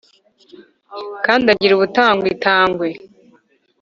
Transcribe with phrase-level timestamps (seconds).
[1.25, 2.87] Kandi agira ubutangwa itangwe